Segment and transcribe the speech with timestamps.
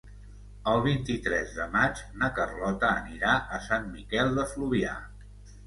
[0.69, 4.99] El vint-i-tres de maig na Carlota anirà a Sant Miquel de Fluvià.